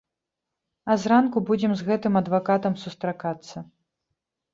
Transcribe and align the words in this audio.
А 0.93 0.95
зранку 1.01 1.37
будзем 1.49 1.75
з 1.81 1.87
гэтым 1.89 2.13
адвакатам 2.21 2.73
сустракацца. 2.85 3.57